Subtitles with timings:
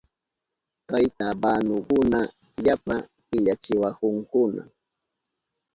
[0.89, 2.19] Kay tabanukuna
[2.65, 2.95] yapa
[3.27, 4.63] killachiwahunkuna.